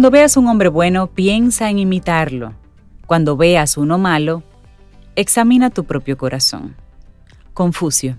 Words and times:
Cuando 0.00 0.12
veas 0.12 0.38
un 0.38 0.46
hombre 0.46 0.70
bueno, 0.70 1.08
piensa 1.08 1.68
en 1.68 1.78
imitarlo. 1.78 2.54
Cuando 3.04 3.36
veas 3.36 3.76
uno 3.76 3.98
malo, 3.98 4.42
examina 5.14 5.68
tu 5.68 5.84
propio 5.84 6.16
corazón. 6.16 6.74
Confucio. 7.52 8.16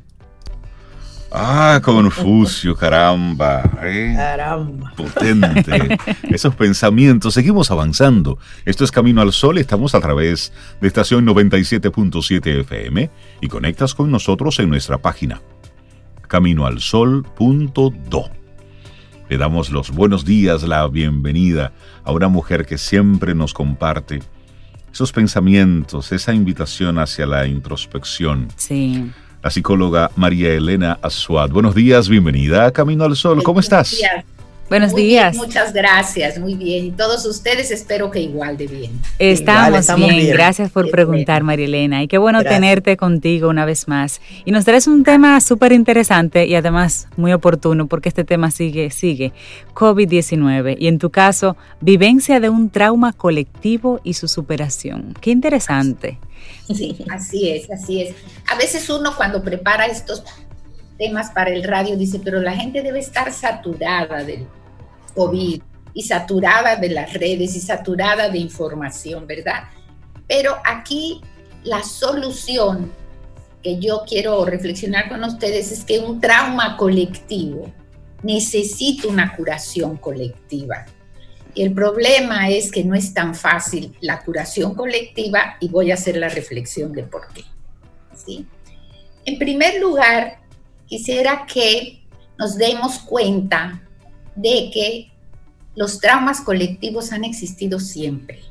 Ah, 1.32 1.82
Confucio, 1.84 2.76
caramba. 2.76 3.64
¿eh? 3.82 4.14
Caramba. 4.16 4.94
Potente. 4.96 5.98
Esos 6.30 6.54
pensamientos. 6.54 7.34
Seguimos 7.34 7.72
avanzando. 7.72 8.38
Esto 8.64 8.84
es 8.84 8.92
Camino 8.92 9.20
al 9.20 9.34
Sol. 9.34 9.58
Estamos 9.58 9.96
a 9.96 10.02
través 10.02 10.54
de 10.82 10.88
estación 10.88 11.26
97.7 11.26 12.60
FM 12.60 13.10
y 13.42 13.48
conectas 13.48 13.96
con 13.96 14.12
nosotros 14.12 14.60
en 14.60 14.70
nuestra 14.70 15.00
página 15.00 15.42
caminoalsol.do. 16.28 18.41
Le 19.32 19.38
damos 19.38 19.70
los 19.70 19.92
buenos 19.92 20.26
días, 20.26 20.64
la 20.64 20.86
bienvenida 20.90 21.72
a 22.04 22.12
una 22.12 22.28
mujer 22.28 22.66
que 22.66 22.78
siempre 22.78 23.34
nos 23.34 23.54
comparte 23.54 24.20
esos 24.92 25.14
pensamientos, 25.14 26.12
esa 26.12 26.34
invitación 26.34 27.00
hacia 27.00 27.26
la 27.26 27.48
introspección. 27.48 28.50
Sí. 28.58 29.10
La 29.42 29.50
psicóloga 29.50 30.12
María 30.18 30.54
Elena 30.54 31.00
Azuad. 31.02 31.50
Buenos 31.50 31.76
días, 31.76 32.10
bienvenida 32.10 32.66
a 32.66 32.72
Camino 32.72 33.06
al 33.06 33.16
Sol. 33.16 33.42
¿Cómo 33.42 33.62
estás? 33.62 34.02
Buenos 34.02 34.41
Muy 34.94 35.02
días. 35.04 35.34
bien, 35.34 35.46
muchas 35.46 35.74
gracias, 35.74 36.40
muy 36.40 36.56
bien. 36.56 36.86
Y 36.86 36.92
todos 36.92 37.26
ustedes 37.26 37.72
espero 37.72 38.10
que 38.10 38.22
igual 38.22 38.56
de 38.56 38.68
bien. 38.68 38.92
Estamos, 39.20 39.68
Igual, 39.68 39.80
estamos 39.82 40.10
bien. 40.10 40.22
bien. 40.22 40.34
Gracias 40.34 40.72
por 40.72 40.86
Qué 40.86 40.92
preguntar, 40.92 41.44
Elena. 41.60 42.02
Y 42.04 42.08
qué 42.08 42.18
bueno 42.18 42.40
Gracias. 42.40 42.62
tenerte 42.62 42.96
contigo 42.98 43.50
una 43.50 43.66
vez 43.66 43.88
más. 43.90 44.22
Y 44.46 44.52
nos 44.52 44.64
traes 44.64 44.88
un 44.88 45.04
tema 45.04 45.42
súper 45.42 45.74
interesante 45.74 46.46
y 46.46 46.56
además 46.56 47.08
muy 47.18 47.34
oportuno 47.34 47.88
porque 47.88 48.08
este 48.10 48.24
tema 48.24 48.50
sigue, 48.52 48.90
sigue. 48.92 49.34
COVID-19 49.74 50.78
y 50.80 50.88
en 50.88 51.00
tu 51.00 51.10
caso, 51.10 51.58
vivencia 51.82 52.40
de 52.40 52.50
un 52.50 52.70
trauma 52.70 53.12
colectivo 53.14 54.00
y 54.04 54.14
su 54.14 54.28
superación. 54.28 55.14
Qué 55.20 55.32
interesante. 55.32 56.18
Sí, 56.74 56.98
así 57.12 57.50
es, 57.50 57.70
así 57.70 58.02
es. 58.04 58.16
A 58.50 58.56
veces 58.56 58.90
uno 58.90 59.14
cuando 59.18 59.44
prepara 59.44 59.86
estos 59.86 60.24
temas 60.98 61.32
para 61.32 61.50
el 61.50 61.64
radio 61.64 61.98
dice, 61.98 62.22
pero 62.24 62.40
la 62.40 62.54
gente 62.54 62.82
debe 62.82 63.00
estar 63.00 63.34
saturada 63.34 64.24
del 64.24 64.46
COVID 65.14 65.62
y 65.94 66.04
saturada 66.04 66.76
de 66.76 66.90
las 66.90 67.14
redes 67.14 67.56
y 67.56 67.60
saturada 67.60 68.30
de 68.30 68.38
información, 68.38 69.28
¿verdad? 69.28 69.64
Pero 70.28 70.56
aquí 70.66 71.22
la 71.64 71.84
solución 71.84 72.92
que 73.62 73.80
yo 73.80 74.04
quiero 74.08 74.44
reflexionar 74.46 75.10
con 75.10 75.24
ustedes 75.24 75.72
es 75.72 75.84
que 75.84 76.00
un 76.00 76.20
trauma 76.20 76.78
colectivo 76.78 77.72
necesita 78.24 79.08
una 79.08 79.36
curación 79.36 79.98
colectiva. 79.98 80.86
Y 81.54 81.64
el 81.64 81.74
problema 81.74 82.50
es 82.50 82.72
que 82.72 82.84
no 82.84 82.96
es 82.96 83.14
tan 83.14 83.36
fácil 83.36 83.96
la 84.00 84.24
curación 84.24 84.74
colectiva 84.74 85.58
y 85.60 85.68
voy 85.68 85.92
a 85.92 85.96
hacer 85.96 86.16
la 86.18 86.30
reflexión 86.30 86.94
de 86.94 87.04
por 87.04 87.28
qué. 87.34 87.44
¿sí? 88.16 88.48
En 89.26 89.38
primer 89.38 89.80
lugar, 89.80 90.40
quisiera 90.88 91.46
que 91.46 92.04
nos 92.40 92.58
demos 92.58 93.00
cuenta 93.00 93.82
de 94.36 94.70
que 94.74 95.12
los 95.76 96.00
traumas 96.00 96.42
colectivos 96.42 97.12
han 97.12 97.24
existido 97.24 97.80
siempre. 97.80 98.42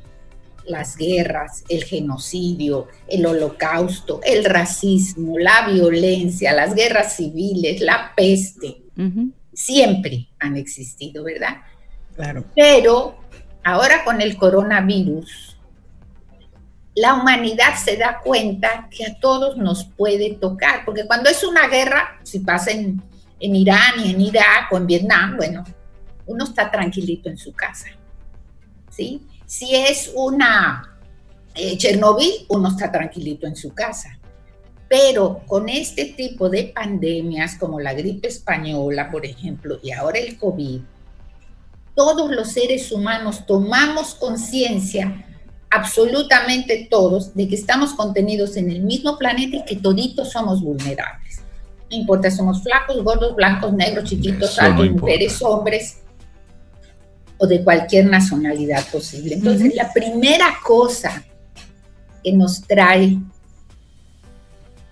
Las 0.65 0.95
guerras, 0.95 1.63
el 1.69 1.83
genocidio, 1.83 2.87
el 3.07 3.25
holocausto, 3.25 4.21
el 4.23 4.45
racismo, 4.45 5.37
la 5.37 5.67
violencia, 5.67 6.53
las 6.53 6.75
guerras 6.75 7.15
civiles, 7.15 7.81
la 7.81 8.13
peste, 8.15 8.77
siempre 9.53 10.27
han 10.39 10.57
existido, 10.57 11.23
¿verdad? 11.23 11.57
Claro. 12.15 12.45
Pero 12.55 13.17
ahora 13.63 14.03
con 14.03 14.21
el 14.21 14.37
coronavirus, 14.37 15.57
la 16.95 17.15
humanidad 17.15 17.75
se 17.83 17.97
da 17.97 18.19
cuenta 18.23 18.87
que 18.91 19.05
a 19.05 19.19
todos 19.19 19.57
nos 19.57 19.85
puede 19.85 20.35
tocar, 20.35 20.85
porque 20.85 21.05
cuando 21.05 21.29
es 21.29 21.43
una 21.43 21.67
guerra, 21.67 22.19
si 22.23 22.39
pasa 22.39 22.71
en, 22.71 23.01
en 23.39 23.55
Irán 23.55 23.93
y 24.03 24.11
en 24.11 24.21
Irak 24.21 24.71
o 24.71 24.77
en 24.77 24.87
Vietnam, 24.87 25.37
bueno, 25.37 25.63
uno 26.31 26.45
está 26.45 26.71
tranquilito 26.71 27.29
en 27.29 27.37
su 27.37 27.53
casa. 27.53 27.87
¿sí? 28.89 29.21
Si 29.45 29.75
es 29.75 30.11
una 30.15 30.97
eh, 31.55 31.77
Chernobyl, 31.77 32.45
uno 32.49 32.69
está 32.69 32.91
tranquilito 32.91 33.47
en 33.47 33.55
su 33.55 33.73
casa. 33.73 34.17
Pero 34.87 35.41
con 35.47 35.69
este 35.69 36.05
tipo 36.05 36.49
de 36.49 36.65
pandemias 36.75 37.55
como 37.55 37.79
la 37.79 37.93
gripe 37.93 38.27
española, 38.27 39.09
por 39.09 39.25
ejemplo, 39.25 39.79
y 39.81 39.91
ahora 39.91 40.19
el 40.19 40.37
COVID, 40.37 40.81
todos 41.95 42.31
los 42.31 42.49
seres 42.49 42.91
humanos 42.91 43.45
tomamos 43.45 44.15
conciencia, 44.15 45.25
absolutamente 45.69 46.87
todos, 46.89 47.33
de 47.35 47.47
que 47.47 47.55
estamos 47.55 47.93
contenidos 47.93 48.57
en 48.57 48.69
el 48.69 48.81
mismo 48.81 49.17
planeta 49.17 49.57
y 49.57 49.65
que 49.65 49.77
toditos 49.77 50.31
somos 50.31 50.61
vulnerables. 50.61 51.41
No 51.89 51.97
importa, 51.97 52.29
somos 52.29 52.61
flacos, 52.61 53.01
gordos, 53.01 53.35
blancos, 53.35 53.73
negros, 53.73 54.09
chiquitos, 54.09 54.57
no 54.57 54.63
altos, 54.63 54.91
mujeres, 54.91 55.41
hombres 55.41 56.00
o 57.41 57.47
de 57.47 57.63
cualquier 57.63 58.05
nacionalidad 58.05 58.85
posible. 58.89 59.33
Entonces, 59.33 59.69
Ujú. 59.69 59.75
la 59.75 59.91
primera 59.91 60.45
cosa 60.63 61.23
que 62.23 62.31
nos 62.33 62.61
trae 62.61 63.17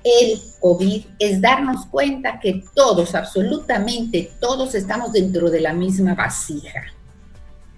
el 0.03 0.41
COVID 0.59 1.05
es 1.19 1.39
darnos 1.39 1.85
cuenta 1.85 2.39
que 2.39 2.63
todos, 2.73 3.13
absolutamente 3.13 4.31
todos, 4.41 4.73
estamos 4.73 5.13
dentro 5.13 5.51
de 5.51 5.61
la 5.61 5.73
misma 5.73 6.15
vasija. 6.15 6.85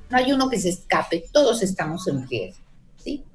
No 0.10 0.18
hay 0.18 0.32
uno 0.32 0.50
que 0.50 0.58
se 0.58 0.70
escape, 0.70 1.26
todos 1.34 1.62
estamos 1.64 2.08
en 2.08 2.26
riesgo. 2.30 2.64
¿sí? 2.96 3.26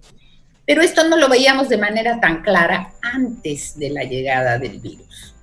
Pero 0.65 0.81
esto 0.81 1.07
no 1.07 1.19
lo 1.19 1.29
veíamos 1.29 1.69
de 1.69 1.77
manera 1.77 2.19
tan 2.19 2.41
clara 2.41 2.95
antes 3.03 3.79
de 3.79 3.91
la 3.91 4.05
llegada 4.05 4.59
del 4.59 4.81
virus. 4.81 5.35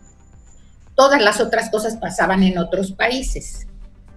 Todas 0.96 1.22
las 1.22 1.40
otras 1.40 1.70
cosas 1.70 1.98
pasaban 1.98 2.42
en 2.42 2.58
otros 2.58 2.94
países, 2.94 3.68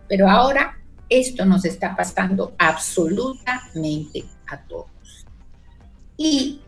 pero 0.08 0.30
ahora 0.30 0.78
esto 1.08 1.44
nos 1.44 1.64
está 1.64 1.94
pasando 1.94 2.54
absolutamente 2.58 4.24
a 4.48 4.58
todos. 4.62 5.26
Y 6.16 6.60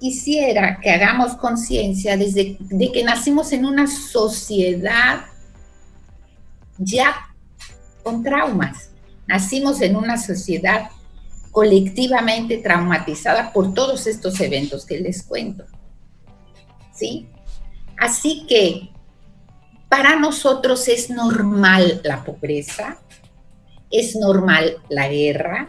quisiera 0.00 0.78
que 0.80 0.90
hagamos 0.90 1.34
conciencia 1.36 2.16
desde 2.16 2.56
de 2.60 2.92
que 2.92 3.04
nacimos 3.04 3.52
en 3.52 3.64
una 3.64 3.86
sociedad 3.86 5.24
ya 6.78 7.14
con 8.02 8.22
traumas. 8.22 8.90
Nacimos 9.26 9.80
en 9.80 9.96
una 9.96 10.18
sociedad 10.18 10.90
colectivamente 11.50 12.58
traumatizada 12.58 13.52
por 13.52 13.74
todos 13.74 14.06
estos 14.06 14.40
eventos 14.40 14.84
que 14.84 14.98
les 14.98 15.22
cuento. 15.22 15.64
¿Sí? 16.92 17.28
Así 17.96 18.46
que 18.46 18.90
para 19.88 20.16
nosotros 20.16 20.88
es 20.88 21.10
normal 21.10 22.00
la 22.04 22.24
pobreza, 22.24 22.98
es 23.94 24.16
normal 24.16 24.78
la 24.88 25.08
guerra, 25.08 25.68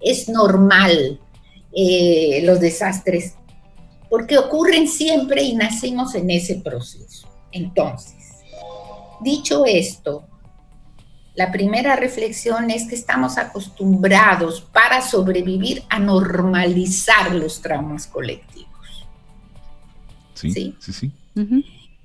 es 0.00 0.28
normal 0.28 1.20
eh, 1.74 2.40
los 2.44 2.58
desastres, 2.58 3.34
porque 4.08 4.38
ocurren 4.38 4.88
siempre 4.88 5.42
y 5.42 5.54
nacimos 5.54 6.14
en 6.14 6.30
ese 6.30 6.56
proceso. 6.56 7.28
Entonces, 7.52 8.14
dicho 9.20 9.66
esto, 9.66 10.26
la 11.34 11.52
primera 11.52 11.96
reflexión 11.96 12.70
es 12.70 12.88
que 12.88 12.94
estamos 12.94 13.36
acostumbrados 13.36 14.62
para 14.62 15.02
sobrevivir 15.02 15.82
a 15.90 15.98
normalizar 15.98 17.34
los 17.34 17.60
traumas 17.60 18.06
colectivos. 18.06 19.06
Sí, 20.32 20.50
Sí. 20.50 20.74
sí. 20.80 21.12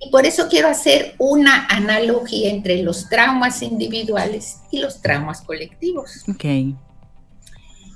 Y 0.03 0.09
por 0.09 0.25
eso 0.25 0.47
quiero 0.49 0.67
hacer 0.67 1.13
una 1.19 1.67
analogía 1.67 2.49
entre 2.49 2.81
los 2.81 3.07
traumas 3.07 3.61
individuales 3.61 4.57
y 4.71 4.79
los 4.79 4.99
traumas 4.99 5.41
colectivos 5.41 6.23
Ok. 6.27 6.43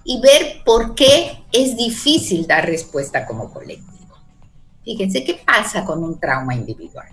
y 0.04 0.22
ver 0.22 0.62
por 0.64 0.94
qué 0.94 1.44
es 1.52 1.76
difícil 1.76 2.46
dar 2.46 2.66
respuesta 2.68 3.26
como 3.26 3.52
colectivo. 3.52 3.96
Fíjense 4.84 5.24
qué 5.24 5.42
pasa 5.44 5.84
con 5.84 6.04
un 6.04 6.20
trauma 6.20 6.54
individual. 6.54 7.10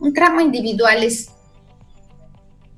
Un 0.00 0.14
trauma 0.14 0.42
individual 0.42 1.02
es, 1.02 1.28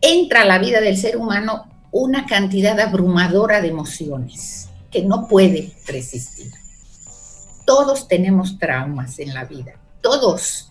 entra 0.01 0.43
a 0.43 0.47
la 0.47 0.59
vida 0.59 0.81
del 0.81 0.97
ser 0.97 1.17
humano 1.17 1.69
una 1.93 2.27
cantidad 2.27 2.79
abrumadora 2.81 3.61
de 3.61 3.69
emociones 3.69 4.69
que 4.91 5.03
no 5.05 5.29
puede 5.29 5.75
resistir. 5.87 6.51
Todos 7.65 8.09
tenemos 8.09 8.59
traumas 8.59 9.21
en 9.21 9.33
la 9.33 9.45
vida, 9.45 9.75
todos, 10.01 10.70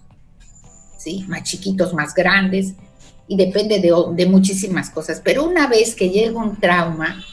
¿sí? 1.00 1.26
Más 1.28 1.44
chiquitos, 1.44 1.94
más 1.94 2.14
grandes, 2.14 2.74
y 3.28 3.38
depende 3.38 3.80
de, 3.80 3.92
de 4.14 4.26
muchísimas 4.26 4.90
cosas. 4.90 5.22
Pero 5.24 5.46
una 5.46 5.68
vez 5.68 5.96
que 5.96 6.10
llega 6.10 6.38
un 6.38 6.60
trauma, 6.60 7.24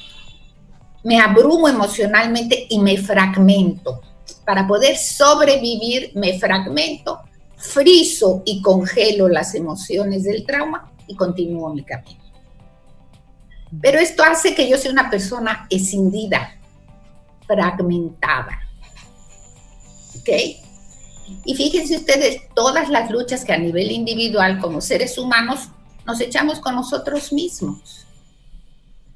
me 1.02 1.20
abrumo 1.20 1.68
emocionalmente 1.68 2.66
y 2.68 2.78
me 2.78 2.96
fragmento. 2.96 4.00
Para 4.44 4.66
poder 4.66 4.96
sobrevivir, 4.96 6.12
me 6.14 6.38
fragmento, 6.38 7.20
friso 7.56 8.42
y 8.44 8.62
congelo 8.62 9.28
las 9.28 9.54
emociones 9.54 10.24
del 10.24 10.44
trauma 10.46 10.92
y 11.06 11.16
continúo 11.16 11.72
mi 11.74 11.82
camino. 11.82 12.20
Pero 13.80 13.98
esto 13.98 14.22
hace 14.22 14.54
que 14.54 14.68
yo 14.68 14.78
sea 14.78 14.92
una 14.92 15.10
persona 15.10 15.66
escindida, 15.70 16.56
fragmentada. 17.46 18.60
¿Ok? 20.18 20.65
Y 21.44 21.54
fíjense 21.54 21.96
ustedes, 21.96 22.42
todas 22.54 22.88
las 22.88 23.10
luchas 23.10 23.44
que 23.44 23.52
a 23.52 23.58
nivel 23.58 23.90
individual 23.90 24.58
como 24.58 24.80
seres 24.80 25.18
humanos 25.18 25.68
nos 26.06 26.20
echamos 26.20 26.60
con 26.60 26.76
nosotros 26.76 27.32
mismos. 27.32 28.06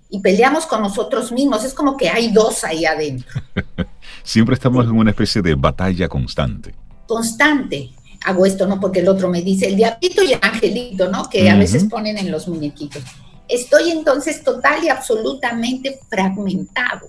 Y 0.09 0.21
peleamos 0.21 0.67
con 0.67 0.83
nosotros 0.83 1.31
mismos. 1.31 1.65
Es 1.65 1.73
como 1.73 1.97
que 1.97 2.11
hay 2.11 2.33
dos 2.33 2.65
ahí 2.65 2.85
adentro. 2.85 3.41
Siempre 4.25 4.55
estamos 4.55 4.87
en 4.87 4.93
una 4.93 5.11
especie 5.11 5.41
de 5.41 5.55
batalla 5.55 6.09
constante. 6.09 6.75
Constante. 7.07 7.91
Hago 8.25 8.45
esto, 8.45 8.67
¿no? 8.67 8.81
Porque 8.81 9.01
el 9.01 9.09
otro 9.09 9.29
me 9.29 9.41
dice, 9.41 9.69
el 9.69 9.77
diablito 9.77 10.23
y 10.23 10.33
el 10.33 10.41
angelito, 10.43 11.09
¿no? 11.09 11.29
Que 11.31 11.49
a 11.49 11.57
veces 11.57 11.85
ponen 11.85 12.19
en 12.19 12.31
los 12.31 12.49
muñequitos. 12.49 13.03
Estoy 13.49 13.91
entonces 13.91 14.45
total 14.45 14.85
y 14.85 14.89
absolutamente 14.89 16.01
fragmentado. 16.09 17.07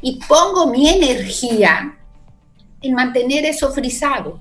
Y 0.00 0.18
pongo 0.26 0.66
mi 0.70 0.88
energía 0.88 1.97
en 2.82 2.94
mantener 2.94 3.44
eso 3.44 3.72
frisado. 3.72 4.40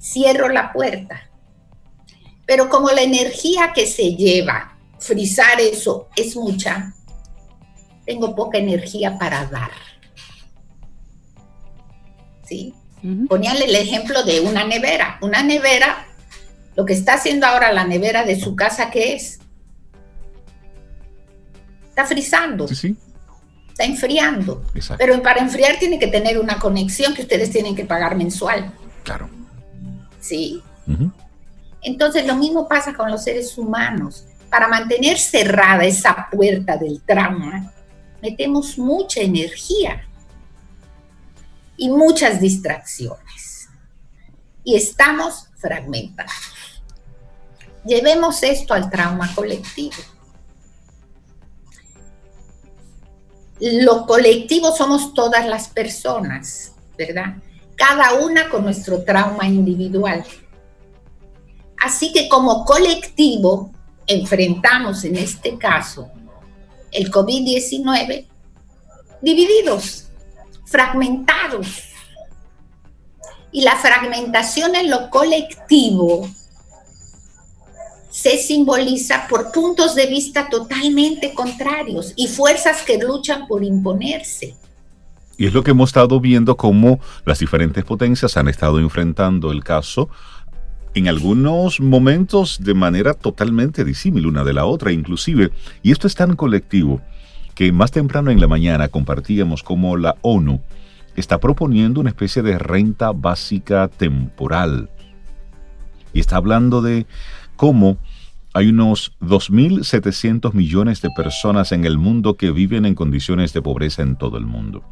Cierro 0.00 0.48
la 0.48 0.72
puerta. 0.72 1.28
Pero 2.46 2.68
como 2.68 2.90
la 2.90 3.02
energía 3.02 3.72
que 3.74 3.86
se 3.86 4.14
lleva, 4.14 4.76
frisar 4.98 5.60
eso, 5.60 6.08
es 6.16 6.34
mucha, 6.36 6.94
tengo 8.04 8.34
poca 8.34 8.58
energía 8.58 9.18
para 9.18 9.46
dar. 9.46 9.70
¿Sí? 12.44 12.74
Poníanle 13.28 13.66
el 13.66 13.76
ejemplo 13.76 14.24
de 14.24 14.40
una 14.40 14.64
nevera. 14.64 15.18
Una 15.22 15.42
nevera, 15.42 16.06
lo 16.76 16.84
que 16.84 16.92
está 16.92 17.14
haciendo 17.14 17.46
ahora 17.46 17.72
la 17.72 17.84
nevera 17.84 18.24
de 18.24 18.38
su 18.38 18.56
casa, 18.56 18.90
¿qué 18.90 19.14
es? 19.14 19.38
Está 21.88 22.04
frisando. 22.04 22.66
Sí, 22.68 22.74
sí 22.74 22.96
está 23.80 23.84
enfriando. 23.84 24.62
Pero 24.98 25.22
para 25.22 25.40
enfriar 25.40 25.78
tiene 25.78 25.98
que 25.98 26.08
tener 26.08 26.38
una 26.38 26.58
conexión 26.58 27.14
que 27.14 27.22
ustedes 27.22 27.50
tienen 27.50 27.74
que 27.74 27.84
pagar 27.84 28.14
mensual. 28.16 28.72
Claro. 29.04 29.28
Sí. 30.20 30.62
Entonces 31.82 32.26
lo 32.26 32.36
mismo 32.36 32.68
pasa 32.68 32.92
con 32.92 33.10
los 33.10 33.24
seres 33.24 33.56
humanos. 33.56 34.26
Para 34.50 34.68
mantener 34.68 35.18
cerrada 35.18 35.84
esa 35.84 36.28
puerta 36.30 36.76
del 36.76 37.00
trauma, 37.02 37.72
metemos 38.20 38.76
mucha 38.76 39.20
energía 39.20 40.04
y 41.76 41.88
muchas 41.88 42.40
distracciones. 42.40 43.68
Y 44.64 44.76
estamos 44.76 45.48
fragmentados. 45.56 46.32
Llevemos 47.86 48.42
esto 48.42 48.74
al 48.74 48.90
trauma 48.90 49.32
colectivo. 49.34 49.96
Lo 53.60 54.06
colectivo 54.06 54.74
somos 54.74 55.14
todas 55.14 55.46
las 55.46 55.68
personas, 55.68 56.72
¿verdad? 56.96 57.36
Cada 57.76 58.14
una 58.14 58.48
con 58.48 58.64
nuestro 58.64 59.02
trauma 59.02 59.46
individual. 59.46 60.24
Así 61.82 62.12
que 62.12 62.28
como 62.28 62.64
colectivo 62.64 63.72
enfrentamos 64.06 65.04
en 65.04 65.16
este 65.16 65.56
caso 65.56 66.10
el 66.90 67.10
COVID-19 67.10 68.26
divididos, 69.20 70.08
fragmentados. 70.66 71.84
Y 73.52 73.62
la 73.62 73.76
fragmentación 73.76 74.76
en 74.76 74.90
lo 74.90 75.10
colectivo 75.10 76.28
se 78.20 78.36
simboliza 78.36 79.26
por 79.30 79.50
puntos 79.50 79.94
de 79.94 80.04
vista 80.04 80.50
totalmente 80.50 81.32
contrarios 81.32 82.12
y 82.16 82.26
fuerzas 82.28 82.82
que 82.82 82.98
luchan 82.98 83.46
por 83.46 83.64
imponerse. 83.64 84.54
Y 85.38 85.46
es 85.46 85.54
lo 85.54 85.62
que 85.62 85.70
hemos 85.70 85.88
estado 85.88 86.20
viendo 86.20 86.54
cómo 86.58 87.00
las 87.24 87.38
diferentes 87.38 87.82
potencias 87.82 88.36
han 88.36 88.48
estado 88.48 88.78
enfrentando 88.78 89.50
el 89.52 89.64
caso 89.64 90.10
en 90.92 91.08
algunos 91.08 91.80
momentos 91.80 92.58
de 92.62 92.74
manera 92.74 93.14
totalmente 93.14 93.86
disímil 93.86 94.26
una 94.26 94.44
de 94.44 94.52
la 94.52 94.66
otra, 94.66 94.92
inclusive, 94.92 95.50
y 95.82 95.90
esto 95.90 96.06
es 96.06 96.14
tan 96.14 96.36
colectivo 96.36 97.00
que 97.54 97.72
más 97.72 97.90
temprano 97.90 98.30
en 98.30 98.40
la 98.40 98.48
mañana 98.48 98.88
compartíamos 98.88 99.62
cómo 99.62 99.96
la 99.96 100.16
ONU 100.20 100.60
está 101.16 101.40
proponiendo 101.40 102.00
una 102.00 102.10
especie 102.10 102.42
de 102.42 102.58
renta 102.58 103.12
básica 103.12 103.88
temporal. 103.88 104.90
Y 106.12 106.20
está 106.20 106.36
hablando 106.36 106.82
de 106.82 107.06
cómo 107.56 107.98
hay 108.52 108.68
unos 108.68 109.12
2.700 109.20 110.52
millones 110.54 111.02
de 111.02 111.10
personas 111.10 111.72
en 111.72 111.84
el 111.84 111.98
mundo 111.98 112.36
que 112.36 112.50
viven 112.50 112.84
en 112.84 112.94
condiciones 112.94 113.52
de 113.52 113.62
pobreza 113.62 114.02
en 114.02 114.16
todo 114.16 114.38
el 114.38 114.46
mundo. 114.46 114.84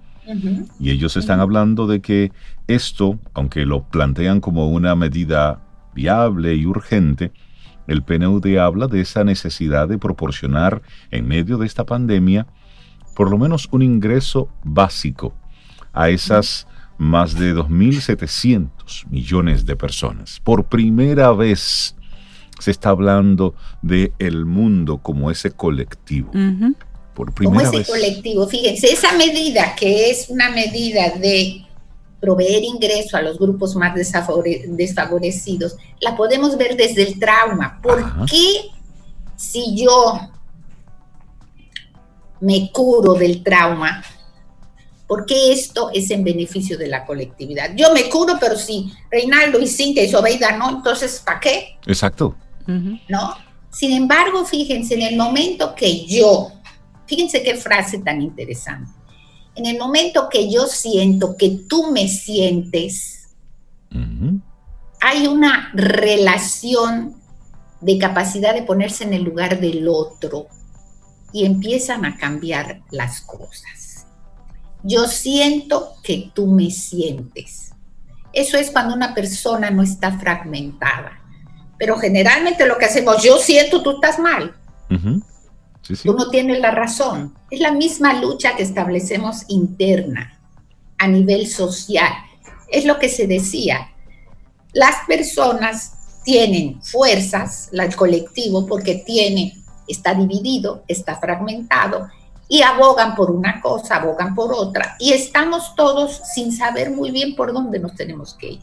Y 0.78 0.90
ellos 0.90 1.16
están 1.16 1.40
hablando 1.40 1.86
de 1.86 2.00
que 2.00 2.32
esto, 2.66 3.18
aunque 3.32 3.64
lo 3.64 3.84
plantean 3.84 4.40
como 4.40 4.68
una 4.68 4.94
medida 4.94 5.62
viable 5.94 6.54
y 6.54 6.66
urgente, 6.66 7.32
el 7.86 8.02
PNUD 8.02 8.58
habla 8.58 8.86
de 8.86 9.00
esa 9.00 9.24
necesidad 9.24 9.88
de 9.88 9.96
proporcionar 9.96 10.82
en 11.10 11.26
medio 11.26 11.56
de 11.56 11.66
esta 11.66 11.84
pandemia 11.84 12.46
por 13.18 13.30
lo 13.30 13.38
menos 13.38 13.68
un 13.72 13.82
ingreso 13.82 14.48
básico 14.62 15.34
a 15.92 16.08
esas 16.08 16.68
más 16.98 17.34
de 17.34 17.52
2.700 17.52 19.08
millones 19.10 19.66
de 19.66 19.74
personas. 19.74 20.38
Por 20.38 20.66
primera 20.66 21.32
vez 21.32 21.96
se 22.58 22.70
está 22.70 22.90
hablando 22.90 23.54
de 23.82 24.12
el 24.18 24.44
mundo 24.44 24.98
como 24.98 25.30
ese 25.30 25.50
colectivo. 25.50 26.30
Por 27.14 27.32
primera 27.32 27.66
como 27.66 27.80
ese 27.80 27.90
colectivo, 27.90 28.46
fíjense, 28.46 28.92
esa 28.92 29.12
medida 29.12 29.74
que 29.74 30.10
es 30.10 30.28
una 30.28 30.50
medida 30.50 31.10
de 31.10 31.64
proveer 32.20 32.64
ingreso 32.64 33.16
a 33.16 33.22
los 33.22 33.38
grupos 33.38 33.76
más 33.76 33.94
desfavorecidos, 33.94 35.76
la 36.00 36.16
podemos 36.16 36.56
ver 36.56 36.76
desde 36.76 37.02
el 37.02 37.18
trauma. 37.18 37.80
¿Por 37.82 38.26
qué 38.26 38.70
si 39.36 39.76
yo 39.76 40.18
me 42.40 42.70
curo 42.72 43.14
del 43.14 43.42
trauma, 43.42 44.02
¿Por 45.08 45.24
qué 45.24 45.52
esto 45.52 45.90
es 45.94 46.10
en 46.10 46.22
beneficio 46.22 46.76
de 46.76 46.86
la 46.86 47.06
colectividad? 47.06 47.74
Yo 47.74 47.94
me 47.94 48.10
curo, 48.10 48.34
pero 48.38 48.56
si 48.56 48.92
Reinaldo 49.10 49.58
y 49.58 49.66
Cintia 49.66 50.04
y 50.04 50.10
Sobeida 50.10 50.54
no, 50.58 50.68
entonces 50.68 51.22
¿para 51.24 51.40
qué? 51.40 51.78
Exacto. 51.86 52.36
¿No? 52.68 53.34
Sin 53.70 53.92
embargo, 53.92 54.44
fíjense, 54.44 54.94
en 54.94 55.02
el 55.02 55.16
momento 55.16 55.74
que 55.74 56.06
yo, 56.06 56.52
fíjense 57.06 57.42
qué 57.42 57.54
frase 57.54 57.98
tan 57.98 58.20
interesante, 58.20 58.92
en 59.54 59.66
el 59.66 59.78
momento 59.78 60.28
que 60.28 60.50
yo 60.50 60.66
siento 60.66 61.36
que 61.36 61.60
tú 61.68 61.90
me 61.90 62.08
sientes, 62.08 63.30
hay 65.00 65.26
una 65.26 65.70
relación 65.74 67.16
de 67.80 67.98
capacidad 67.98 68.54
de 68.54 68.62
ponerse 68.62 69.04
en 69.04 69.14
el 69.14 69.22
lugar 69.22 69.60
del 69.60 69.88
otro 69.88 70.46
y 71.32 71.44
empiezan 71.44 72.04
a 72.04 72.16
cambiar 72.16 72.82
las 72.90 73.20
cosas. 73.20 74.06
Yo 74.82 75.06
siento 75.06 75.94
que 76.02 76.30
tú 76.34 76.46
me 76.46 76.70
sientes. 76.70 77.72
Eso 78.32 78.56
es 78.56 78.70
cuando 78.70 78.94
una 78.94 79.14
persona 79.14 79.70
no 79.70 79.82
está 79.82 80.18
fragmentada. 80.18 81.17
Pero 81.78 81.96
generalmente 81.98 82.66
lo 82.66 82.76
que 82.76 82.86
hacemos, 82.86 83.22
yo 83.22 83.38
siento, 83.38 83.82
tú 83.82 83.92
estás 83.92 84.18
mal. 84.18 84.54
Tú 86.02 86.12
no 86.12 86.28
tienes 86.28 86.60
la 86.60 86.70
razón. 86.70 87.34
Es 87.50 87.60
la 87.60 87.72
misma 87.72 88.14
lucha 88.14 88.56
que 88.56 88.62
establecemos 88.62 89.44
interna 89.48 90.38
a 90.98 91.06
nivel 91.06 91.46
social. 91.46 92.12
Es 92.68 92.84
lo 92.84 92.98
que 92.98 93.08
se 93.08 93.26
decía. 93.26 93.90
Las 94.72 94.96
personas 95.06 96.20
tienen 96.24 96.82
fuerzas, 96.82 97.70
el 97.72 97.96
colectivo, 97.96 98.66
porque 98.66 98.96
tiene, 98.96 99.54
está 99.86 100.14
dividido, 100.14 100.84
está 100.86 101.16
fragmentado, 101.16 102.08
y 102.48 102.62
abogan 102.62 103.14
por 103.14 103.30
una 103.30 103.60
cosa, 103.60 103.96
abogan 103.96 104.34
por 104.34 104.52
otra, 104.52 104.96
y 104.98 105.12
estamos 105.12 105.74
todos 105.74 106.20
sin 106.34 106.52
saber 106.52 106.90
muy 106.90 107.10
bien 107.10 107.34
por 107.34 107.52
dónde 107.52 107.78
nos 107.78 107.94
tenemos 107.94 108.34
que 108.34 108.52
ir. 108.52 108.60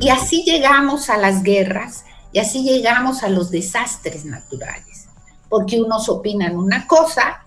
Y 0.00 0.08
así 0.08 0.44
llegamos 0.44 1.10
a 1.10 1.16
las 1.16 1.42
guerras 1.42 2.04
y 2.32 2.38
así 2.38 2.62
llegamos 2.62 3.22
a 3.22 3.28
los 3.28 3.50
desastres 3.50 4.24
naturales, 4.24 5.08
porque 5.48 5.80
unos 5.80 6.08
opinan 6.08 6.56
una 6.56 6.86
cosa 6.86 7.44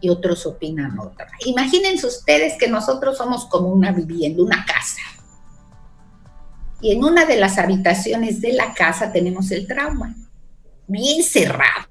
y 0.00 0.08
otros 0.08 0.46
opinan 0.46 0.98
otra. 0.98 1.28
Imagínense 1.44 2.06
ustedes 2.06 2.54
que 2.58 2.68
nosotros 2.68 3.16
somos 3.16 3.46
como 3.46 3.68
una 3.68 3.92
vivienda, 3.92 4.42
una 4.42 4.64
casa. 4.64 5.02
Y 6.80 6.92
en 6.92 7.02
una 7.02 7.24
de 7.24 7.36
las 7.36 7.58
habitaciones 7.58 8.40
de 8.40 8.52
la 8.52 8.72
casa 8.72 9.10
tenemos 9.12 9.50
el 9.50 9.66
trauma, 9.66 10.14
bien 10.86 11.24
cerrado, 11.24 11.88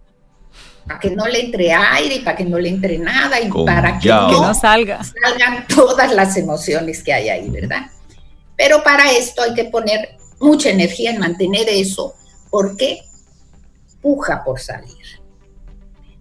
para 0.88 1.00
que 1.00 1.10
no 1.10 1.28
le 1.28 1.46
entre 1.46 1.74
aire 1.74 2.16
y 2.16 2.20
para 2.20 2.38
que 2.38 2.46
no 2.46 2.58
le 2.58 2.70
entre 2.70 2.98
nada 2.98 3.42
y 3.42 3.52
para 3.66 4.00
que 4.00 4.08
no, 4.08 4.54
salga. 4.54 5.02
salgan 5.04 5.68
todas 5.68 6.14
las 6.14 6.38
emociones 6.38 7.04
que 7.04 7.12
hay 7.12 7.28
ahí, 7.28 7.50
¿verdad? 7.50 7.88
Pero 8.58 8.84
para 8.84 9.12
esto 9.12 9.42
hay 9.44 9.54
que 9.54 9.66
poner 9.66 10.18
mucha 10.40 10.70
energía 10.70 11.12
en 11.12 11.20
mantener 11.20 11.70
eso 11.70 12.16
porque 12.50 13.02
puja 14.02 14.44
por 14.44 14.60
salir. 14.60 14.96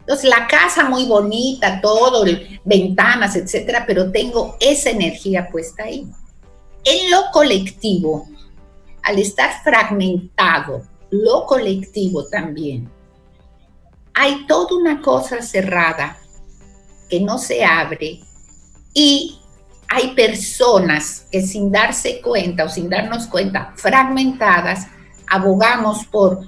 Entonces, 0.00 0.30
la 0.30 0.46
casa 0.46 0.84
muy 0.84 1.06
bonita, 1.06 1.80
todo, 1.80 2.24
ventanas, 2.64 3.34
etcétera, 3.34 3.84
pero 3.86 4.12
tengo 4.12 4.56
esa 4.60 4.90
energía 4.90 5.48
puesta 5.50 5.82
ahí. 5.82 6.06
En 6.84 7.10
lo 7.10 7.32
colectivo, 7.32 8.28
al 9.02 9.18
estar 9.18 9.64
fragmentado, 9.64 10.82
lo 11.10 11.44
colectivo 11.46 12.26
también, 12.28 12.88
hay 14.14 14.46
toda 14.46 14.76
una 14.76 15.02
cosa 15.02 15.42
cerrada 15.42 16.18
que 17.08 17.20
no 17.20 17.38
se 17.38 17.64
abre 17.64 18.20
y 18.94 19.40
hay 19.88 20.14
personas 20.14 21.26
que 21.30 21.42
sin 21.42 21.70
darse 21.70 22.20
cuenta 22.20 22.64
o 22.64 22.68
sin 22.68 22.88
darnos 22.88 23.26
cuenta, 23.26 23.72
fragmentadas, 23.76 24.86
abogamos 25.28 26.04
por 26.06 26.40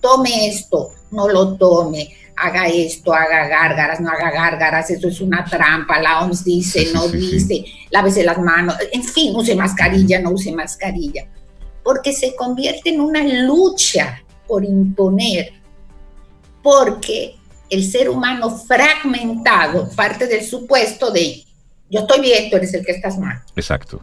tome 0.00 0.48
esto, 0.48 0.90
no 1.10 1.28
lo 1.28 1.56
tome, 1.56 2.08
haga 2.36 2.66
esto, 2.68 3.12
haga 3.12 3.46
gárgaras, 3.48 4.00
no 4.00 4.10
haga 4.10 4.30
gárgaras, 4.30 4.90
eso 4.90 5.08
es 5.08 5.20
una 5.20 5.44
trampa, 5.44 6.00
la 6.00 6.24
OMS 6.24 6.44
dice, 6.44 6.88
no 6.92 7.06
dice, 7.08 7.64
lávese 7.90 8.24
las 8.24 8.38
manos, 8.38 8.76
en 8.92 9.04
fin, 9.04 9.34
use 9.36 9.54
mascarilla, 9.54 10.20
no 10.20 10.30
use 10.30 10.50
mascarilla, 10.52 11.26
porque 11.84 12.12
se 12.12 12.34
convierte 12.34 12.90
en 12.90 13.00
una 13.00 13.22
lucha 13.22 14.22
por 14.46 14.64
imponer, 14.64 15.52
porque 16.62 17.36
el 17.68 17.84
ser 17.84 18.08
humano 18.08 18.50
fragmentado 18.50 19.88
parte 19.90 20.26
del 20.26 20.44
supuesto 20.44 21.10
de 21.10 21.44
yo 21.90 22.00
estoy 22.00 22.20
bien, 22.20 22.50
tú 22.50 22.56
eres 22.56 22.72
el 22.74 22.84
que 22.84 22.92
estás 22.92 23.18
mal. 23.18 23.40
Exacto. 23.56 24.00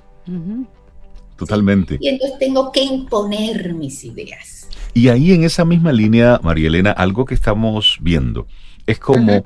Totalmente. 1.37 1.97
Y 1.99 2.09
entonces 2.09 2.37
tengo 2.39 2.71
que 2.71 2.83
imponer 2.83 3.73
mis 3.73 4.03
ideas. 4.03 4.67
Y 4.93 5.09
ahí 5.09 5.31
en 5.31 5.43
esa 5.43 5.63
misma 5.63 5.91
línea, 5.93 6.39
María 6.43 6.67
Elena, 6.67 6.91
algo 6.91 7.25
que 7.25 7.35
estamos 7.35 7.97
viendo 8.01 8.47
es 8.87 8.99
como 8.99 9.45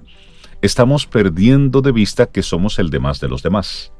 estamos 0.61 1.05
perdiendo 1.05 1.81
de 1.81 1.91
vista 1.91 2.27
que 2.27 2.43
somos 2.43 2.79
el 2.79 2.89
demás 2.89 3.19
de 3.19 3.27
los 3.27 3.43
demás. 3.43 3.91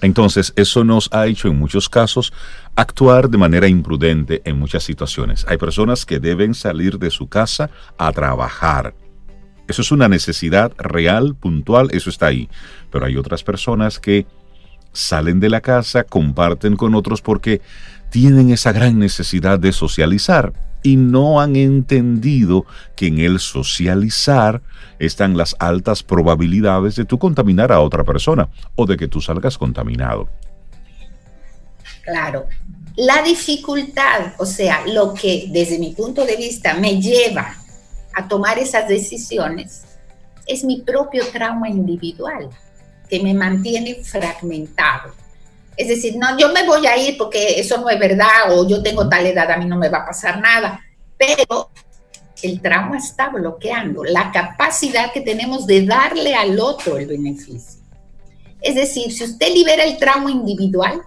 Entonces, 0.00 0.52
eso 0.56 0.84
nos 0.84 1.08
ha 1.12 1.26
hecho 1.26 1.48
en 1.48 1.58
muchos 1.58 1.88
casos 1.88 2.32
actuar 2.76 3.28
de 3.28 3.38
manera 3.38 3.66
imprudente 3.66 4.40
en 4.44 4.58
muchas 4.58 4.84
situaciones. 4.84 5.44
Hay 5.48 5.56
personas 5.56 6.06
que 6.06 6.20
deben 6.20 6.54
salir 6.54 6.98
de 6.98 7.10
su 7.10 7.28
casa 7.28 7.70
a 7.98 8.12
trabajar. 8.12 8.94
Eso 9.68 9.82
es 9.82 9.92
una 9.92 10.08
necesidad 10.08 10.72
real, 10.78 11.34
puntual, 11.34 11.90
eso 11.92 12.10
está 12.10 12.26
ahí. 12.26 12.48
Pero 12.90 13.04
hay 13.04 13.16
otras 13.16 13.44
personas 13.44 13.98
que 13.98 14.26
salen 14.92 15.40
de 15.40 15.50
la 15.50 15.60
casa, 15.60 16.04
comparten 16.04 16.76
con 16.76 16.94
otros 16.94 17.20
porque 17.20 17.60
tienen 18.10 18.50
esa 18.50 18.72
gran 18.72 18.98
necesidad 18.98 19.58
de 19.58 19.72
socializar 19.72 20.52
y 20.82 20.96
no 20.96 21.40
han 21.40 21.56
entendido 21.56 22.64
que 22.96 23.08
en 23.08 23.18
el 23.18 23.40
socializar 23.40 24.62
están 24.98 25.36
las 25.36 25.54
altas 25.58 26.02
probabilidades 26.02 26.96
de 26.96 27.04
tú 27.04 27.18
contaminar 27.18 27.70
a 27.72 27.80
otra 27.80 28.04
persona 28.04 28.48
o 28.74 28.86
de 28.86 28.96
que 28.96 29.08
tú 29.08 29.20
salgas 29.20 29.58
contaminado. 29.58 30.28
Claro. 32.02 32.46
La 32.96 33.22
dificultad, 33.22 34.32
o 34.38 34.46
sea, 34.46 34.84
lo 34.86 35.14
que 35.14 35.48
desde 35.50 35.78
mi 35.78 35.92
punto 35.92 36.24
de 36.24 36.36
vista 36.36 36.74
me 36.74 37.00
lleva 37.00 37.54
a 38.18 38.26
tomar 38.26 38.58
esas 38.58 38.88
decisiones, 38.88 39.84
es 40.44 40.64
mi 40.64 40.80
propio 40.82 41.24
trauma 41.32 41.68
individual 41.68 42.50
que 43.08 43.22
me 43.22 43.32
mantiene 43.32 44.02
fragmentado. 44.02 45.14
Es 45.76 45.86
decir, 45.86 46.16
no, 46.16 46.36
yo 46.36 46.52
me 46.52 46.66
voy 46.66 46.84
a 46.88 46.96
ir 46.96 47.16
porque 47.16 47.60
eso 47.60 47.78
no 47.78 47.88
es 47.88 47.98
verdad 47.98 48.50
o 48.50 48.66
yo 48.66 48.82
tengo 48.82 49.08
tal 49.08 49.24
edad, 49.24 49.48
a 49.52 49.56
mí 49.56 49.66
no 49.66 49.76
me 49.76 49.88
va 49.88 49.98
a 49.98 50.06
pasar 50.06 50.40
nada, 50.40 50.80
pero 51.16 51.70
el 52.42 52.60
trauma 52.60 52.96
está 52.96 53.28
bloqueando 53.28 54.02
la 54.02 54.32
capacidad 54.32 55.12
que 55.12 55.20
tenemos 55.20 55.64
de 55.68 55.86
darle 55.86 56.34
al 56.34 56.58
otro 56.58 56.98
el 56.98 57.06
beneficio. 57.06 57.80
Es 58.60 58.74
decir, 58.74 59.12
si 59.12 59.22
usted 59.22 59.54
libera 59.54 59.84
el 59.84 59.96
trauma 59.96 60.32
individual, 60.32 61.02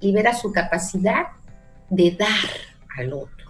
libera 0.00 0.32
su 0.32 0.52
capacidad 0.52 1.26
de 1.90 2.12
dar 2.12 2.28
al 2.96 3.12
otro. 3.12 3.47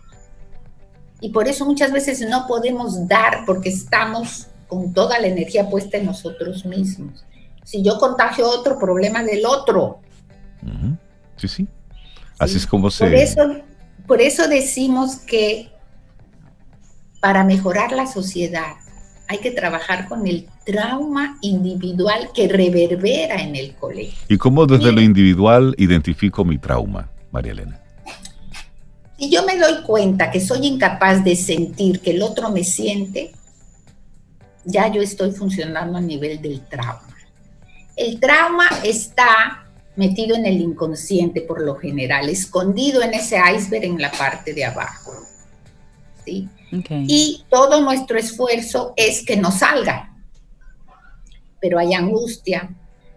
Y 1.21 1.31
por 1.31 1.49
eso 1.49 1.65
muchas 1.65 1.93
veces 1.93 2.21
no 2.29 2.47
podemos 2.47 3.09
dar 3.09 3.45
porque 3.45 3.71
estamos 3.71 4.47
con 4.69 4.93
toda 4.93 5.19
la 5.19 5.27
energía 5.27 5.69
puesta 5.69 5.97
en 5.97 6.07
nosotros 6.07 6.65
mismos. 6.65 7.25
Si 7.65 7.83
yo 7.83 7.99
contagio 7.99 8.49
otro, 8.49 8.79
problema 8.79 9.23
del 9.23 9.45
otro. 9.45 10.01
Sí, 11.37 11.49
sí. 11.49 11.67
Así 12.39 12.57
es 12.57 12.67
como 12.67 12.91
se... 12.91 13.05
Por 13.05 13.15
eso, 13.15 13.43
por 14.07 14.21
eso 14.21 14.49
decimos 14.49 15.17
que 15.17 15.71
para 17.21 17.45
mejorar 17.45 17.93
la 17.93 18.07
sociedad 18.07 18.77
hay 19.27 19.39
que 19.39 19.51
trabajar 19.51 20.09
con 20.09 20.27
el 20.27 20.47
trauma 20.65 21.37
individual 21.43 22.31
que 22.35 22.49
reverbera 22.49 23.43
en 23.43 23.57
el 23.57 23.75
colegio. 23.75 24.19
¿Y 24.29 24.39
cómo 24.39 24.67
desde 24.67 24.93
lo 24.93 25.01
individual 25.01 25.75
identifico 25.77 26.45
mi 26.45 26.59
trauma, 26.59 27.11
María 27.31 27.53
Elena? 27.53 27.81
Si 29.19 29.31
yo 29.31 29.45
me 29.45 29.59
doy 29.59 29.83
cuenta 29.83 30.31
que 30.31 30.41
soy 30.41 30.67
incapaz 30.67 31.25
de 31.25 31.35
sentir 31.35 32.01
que 32.01 32.13
el 32.13 32.23
otro 32.23 32.51
me 32.51 32.63
siente, 32.63 33.33
ya 34.65 34.87
yo 34.93 35.03
estoy 35.03 35.33
funcionando 35.33 35.99
a 35.99 36.01
nivel 36.01 36.41
del 36.41 36.61
trauma. 36.67 37.17
El 37.97 38.21
trauma 38.21 38.69
está 38.85 39.67
metido 39.97 40.37
en 40.37 40.47
el 40.47 40.61
inconsciente 40.61 41.41
por 41.41 41.61
lo 41.61 41.75
general, 41.75 42.29
escondido 42.29 43.03
en 43.03 43.15
ese 43.15 43.41
iceberg 43.57 43.85
en 43.85 44.01
la 44.01 44.13
parte 44.13 44.55
de 44.55 44.65
abajo. 44.65 45.13
¿sí? 46.25 46.49
Y 46.71 47.45
todo 47.51 47.81
nuestro 47.81 48.19
esfuerzo 48.19 48.93
es 48.97 49.25
que 49.25 49.37
no 49.37 49.51
salga. 49.51 50.15
Pero 51.61 51.81
hay 51.81 51.95
angustia, 51.95 52.71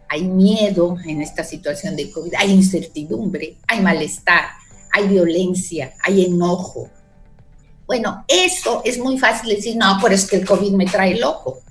hay 0.10 0.24
miedo 0.24 0.98
en 1.06 1.22
esta 1.22 1.44
situación 1.44 1.96
de 1.96 2.10
COVID, 2.10 2.34
hay 2.36 2.52
incertidumbre, 2.52 3.58
hay 3.68 3.82
malestar, 3.82 4.46
hay 4.92 5.08
violencia, 5.08 5.94
hay 6.04 6.26
enojo. 6.26 6.90
Bueno, 7.86 8.24
eso 8.28 8.82
es 8.86 8.98
muy 8.98 9.18
fácil 9.18 9.56
decir, 9.56 9.76
no, 9.76 9.98
pero 10.02 10.16
es 10.16 10.26
que 10.26 10.38
el 10.38 10.46
COVID 10.46 10.72
me 10.74 10.86
trae 10.86 11.20
loco 11.20 11.62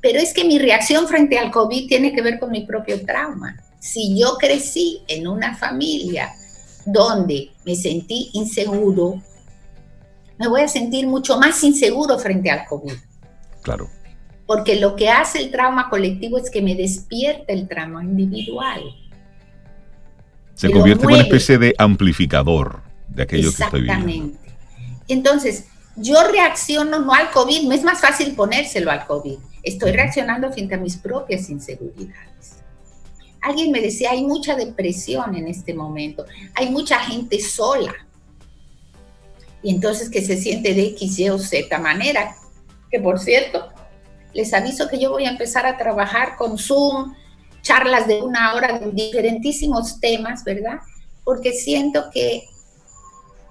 pero 0.00 0.18
es 0.18 0.32
que 0.32 0.44
mi 0.44 0.58
reacción 0.58 1.06
frente 1.06 1.38
al 1.38 1.50
COVID 1.50 1.88
tiene 1.88 2.12
que 2.12 2.22
ver 2.22 2.38
con 2.38 2.50
mi 2.50 2.64
propio 2.64 3.04
trauma. 3.04 3.56
Si 3.78 4.18
yo 4.18 4.36
crecí 4.38 5.02
en 5.08 5.26
una 5.26 5.56
familia 5.56 6.32
donde 6.86 7.50
me 7.64 7.74
sentí 7.74 8.30
inseguro, 8.32 9.20
me 10.38 10.48
voy 10.48 10.62
a 10.62 10.68
sentir 10.68 11.06
mucho 11.06 11.38
más 11.38 11.62
inseguro 11.62 12.18
frente 12.18 12.50
al 12.50 12.66
COVID. 12.66 12.94
Claro. 13.62 13.88
Porque 14.46 14.80
lo 14.80 14.96
que 14.96 15.10
hace 15.10 15.38
el 15.38 15.50
trauma 15.50 15.90
colectivo 15.90 16.38
es 16.38 16.50
que 16.50 16.62
me 16.62 16.74
despierta 16.74 17.52
el 17.52 17.68
trauma 17.68 18.02
individual. 18.02 18.82
Se 20.60 20.70
convierte 20.70 21.04
en 21.04 21.12
una 21.12 21.22
especie 21.22 21.56
de 21.56 21.74
amplificador 21.78 22.82
de 23.08 23.22
aquello 23.22 23.50
que 23.50 23.62
estoy 23.62 23.80
viviendo. 23.80 24.08
Exactamente. 24.08 24.50
Entonces, 25.08 25.64
yo 25.96 26.22
reacciono 26.30 26.98
no 26.98 27.14
al 27.14 27.30
COVID, 27.30 27.66
me 27.66 27.74
es 27.74 27.82
más 27.82 28.00
fácil 28.00 28.34
ponérselo 28.34 28.90
al 28.90 29.06
COVID 29.06 29.38
Estoy 29.62 29.92
reaccionando 29.92 30.50
frente 30.52 30.74
a 30.74 30.78
mis 30.78 30.96
propias 30.96 31.50
inseguridades. 31.50 32.58
Alguien 33.42 33.70
me 33.70 33.80
decía, 33.80 34.10
hay 34.10 34.22
mucha 34.22 34.54
depresión 34.54 35.34
en 35.34 35.48
este 35.48 35.74
momento, 35.74 36.26
hay 36.54 36.70
mucha 36.70 36.98
gente 36.98 37.40
sola. 37.40 37.94
Y 39.62 39.74
entonces 39.74 40.10
que 40.10 40.22
se 40.22 40.36
siente 40.36 40.74
de 40.74 40.88
X, 40.88 41.18
Y 41.18 41.30
o 41.30 41.38
Z 41.38 41.78
manera, 41.78 42.34
que 42.90 43.00
por 43.00 43.18
cierto, 43.18 43.70
les 44.32 44.52
aviso 44.54 44.88
que 44.88 44.98
yo 44.98 45.10
voy 45.10 45.24
a 45.24 45.30
empezar 45.30 45.66
a 45.66 45.76
trabajar 45.76 46.36
con 46.36 46.58
Zoom, 46.58 47.14
charlas 47.62 48.06
de 48.06 48.22
una 48.22 48.54
hora 48.54 48.78
de 48.78 48.90
diferentísimos 48.90 50.00
temas, 50.00 50.44
¿verdad? 50.44 50.80
Porque 51.24 51.52
siento 51.52 52.10
que 52.12 52.44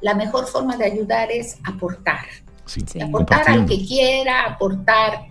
la 0.02 0.14
mejor 0.14 0.48
forma 0.48 0.78
de 0.78 0.86
ayudar 0.86 1.32
es 1.32 1.58
aportar. 1.64 2.26
Sí, 2.66 2.84
aportar 3.02 3.50
al 3.50 3.66
que 3.66 3.86
quiera, 3.86 4.46
aportar 4.46 5.26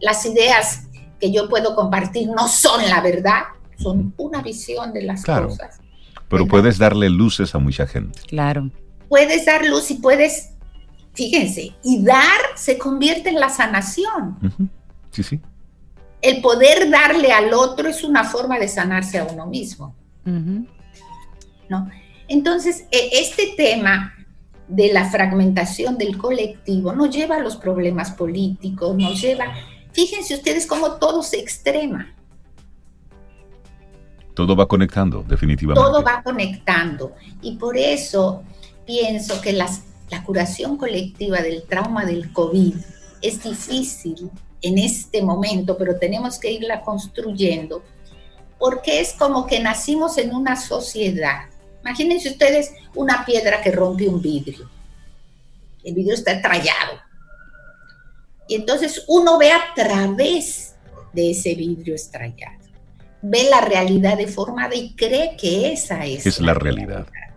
las 0.00 0.24
ideas 0.26 0.84
que 1.20 1.30
yo 1.30 1.48
puedo 1.48 1.74
compartir 1.76 2.28
no 2.28 2.48
son 2.48 2.88
la 2.88 3.00
verdad, 3.00 3.42
son 3.78 4.12
una 4.16 4.42
visión 4.42 4.92
de 4.92 5.02
las 5.02 5.24
cosas. 5.24 5.78
Pero 6.28 6.46
puedes 6.46 6.78
darle 6.78 7.10
luces 7.10 7.54
a 7.54 7.58
mucha 7.58 7.86
gente. 7.86 8.20
Claro. 8.26 8.70
Puedes 9.08 9.44
dar 9.44 9.64
luz 9.64 9.90
y 9.90 9.94
puedes, 9.94 10.50
fíjense, 11.12 11.74
y 11.82 12.02
dar 12.04 12.40
se 12.54 12.78
convierte 12.78 13.28
en 13.28 13.40
la 13.40 13.50
sanación. 13.50 14.38
Sí, 15.10 15.22
sí. 15.22 15.40
El 16.22 16.40
poder 16.40 16.90
darle 16.90 17.32
al 17.32 17.52
otro 17.54 17.88
es 17.88 18.04
una 18.04 18.24
forma 18.24 18.58
de 18.58 18.68
sanarse 18.68 19.18
a 19.18 19.24
uno 19.24 19.46
mismo. 19.46 19.94
¿No? 20.24 21.90
Entonces, 22.28 22.84
e, 22.90 23.10
este 23.14 23.54
tema 23.56 24.14
de 24.68 24.92
la 24.92 25.10
fragmentación 25.10 25.98
del 25.98 26.16
colectivo 26.16 26.92
nos 26.92 27.14
lleva 27.14 27.36
a 27.36 27.40
los 27.40 27.56
problemas 27.56 28.12
políticos, 28.12 28.96
nos 28.96 29.20
lleva 29.20 29.46
Fíjense 29.92 30.34
ustedes 30.34 30.66
cómo 30.66 30.92
todo 30.92 31.22
se 31.22 31.38
extrema. 31.38 32.14
Todo 34.34 34.54
va 34.54 34.66
conectando, 34.66 35.24
definitivamente. 35.26 35.88
Todo 35.88 36.02
va 36.02 36.22
conectando. 36.22 37.14
Y 37.42 37.56
por 37.56 37.76
eso 37.76 38.42
pienso 38.86 39.40
que 39.40 39.52
la 39.52 39.68
curación 40.24 40.76
colectiva 40.76 41.38
del 41.42 41.64
trauma 41.64 42.04
del 42.04 42.32
COVID 42.32 42.74
es 43.20 43.42
difícil 43.42 44.30
en 44.62 44.78
este 44.78 45.22
momento, 45.22 45.76
pero 45.76 45.98
tenemos 45.98 46.38
que 46.38 46.50
irla 46.50 46.82
construyendo, 46.82 47.82
porque 48.58 49.00
es 49.00 49.14
como 49.14 49.46
que 49.46 49.60
nacimos 49.60 50.18
en 50.18 50.34
una 50.34 50.56
sociedad. 50.56 51.48
Imagínense 51.82 52.30
ustedes 52.30 52.72
una 52.94 53.24
piedra 53.24 53.62
que 53.62 53.72
rompe 53.72 54.08
un 54.08 54.20
vidrio. 54.20 54.68
El 55.82 55.94
vidrio 55.94 56.14
está 56.14 56.40
trallado. 56.42 57.00
Y 58.48 58.56
entonces 58.56 59.04
uno 59.08 59.38
ve 59.38 59.50
a 59.52 59.62
través 59.74 60.74
de 61.12 61.30
ese 61.30 61.54
vidrio 61.54 61.94
estrellado. 61.94 62.58
Ve 63.22 63.48
la 63.50 63.60
realidad 63.60 64.16
deformada 64.16 64.74
y 64.74 64.94
cree 64.94 65.36
que 65.36 65.72
esa 65.72 66.04
es. 66.04 66.26
Es 66.26 66.40
la, 66.40 66.54
realidad. 66.54 67.06
realidad. 67.10 67.34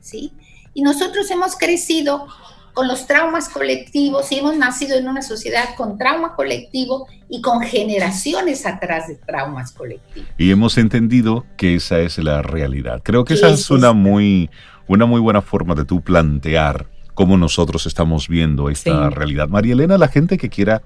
¿Sí? 0.00 0.32
Y 0.74 0.82
nosotros 0.82 1.30
hemos 1.30 1.56
crecido 1.56 2.26
con 2.76 2.86
los 2.88 3.06
traumas 3.06 3.48
colectivos 3.48 4.30
y 4.30 4.38
hemos 4.38 4.58
nacido 4.58 4.98
en 4.98 5.08
una 5.08 5.22
sociedad 5.22 5.74
con 5.78 5.96
trauma 5.96 6.36
colectivo 6.36 7.08
y 7.26 7.40
con 7.40 7.62
generaciones 7.62 8.66
atrás 8.66 9.08
de 9.08 9.14
traumas 9.14 9.72
colectivos. 9.72 10.28
Y 10.36 10.50
hemos 10.50 10.76
entendido 10.76 11.46
que 11.56 11.76
esa 11.76 12.00
es 12.00 12.18
la 12.18 12.42
realidad. 12.42 13.00
Creo 13.02 13.24
que 13.24 13.32
esa 13.32 13.48
es 13.48 13.70
una 13.70 13.94
muy, 13.94 14.50
una 14.88 15.06
muy 15.06 15.22
buena 15.22 15.40
forma 15.40 15.74
de 15.74 15.86
tú 15.86 16.02
plantear 16.02 16.86
cómo 17.14 17.38
nosotros 17.38 17.86
estamos 17.86 18.28
viendo 18.28 18.68
esta 18.68 19.08
realidad. 19.08 19.48
María 19.48 19.72
Elena, 19.72 19.96
la 19.96 20.08
gente 20.08 20.36
que 20.36 20.50
quiera 20.50 20.82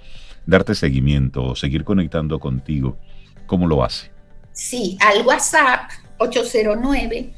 darte 0.46 0.76
seguimiento 0.76 1.42
o 1.42 1.56
seguir 1.56 1.82
conectando 1.82 2.38
contigo, 2.38 2.98
¿cómo 3.46 3.66
lo 3.66 3.82
hace? 3.82 4.12
Sí, 4.52 4.96
al 5.00 5.26
WhatsApp 5.26 5.90
809 6.18 7.34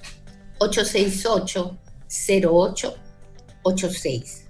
868 0.59 1.79
0886. 2.07 4.42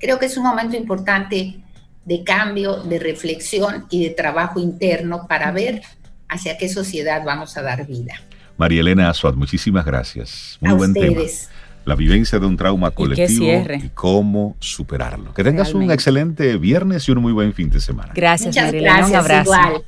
Creo 0.00 0.18
que 0.18 0.26
es 0.26 0.36
un 0.36 0.44
momento 0.44 0.76
importante 0.76 1.60
de 2.04 2.24
cambio, 2.24 2.82
de 2.84 2.98
reflexión 2.98 3.86
y 3.90 4.04
de 4.04 4.10
trabajo 4.10 4.60
interno 4.60 5.26
para 5.28 5.50
ver 5.52 5.82
hacia 6.28 6.56
qué 6.56 6.68
sociedad 6.68 7.22
vamos 7.24 7.56
a 7.56 7.62
dar 7.62 7.86
vida. 7.86 8.14
María 8.56 8.80
Elena 8.80 9.08
Azuad, 9.10 9.34
muchísimas 9.34 9.84
gracias. 9.84 10.58
Muy 10.60 10.74
buen 10.74 10.94
tema. 10.94 11.22
La 11.84 11.94
vivencia 11.94 12.38
de 12.38 12.46
un 12.46 12.56
trauma 12.56 12.90
colectivo 12.90 13.64
y, 13.82 13.88
cómo 13.94 14.56
superarlo. 14.58 15.32
Que 15.32 15.42
tengas 15.42 15.72
un 15.72 15.90
excelente 15.90 16.56
viernes 16.58 17.08
y 17.08 17.12
un 17.12 17.22
muy 17.22 17.32
buen 17.32 17.54
fin 17.54 17.70
de 17.70 17.80
semana. 17.80 18.12
Gracias, 18.14 18.54
María 18.56 18.80
Elena. 18.80 19.06
Un 19.06 19.14
abrazo. 19.14 19.84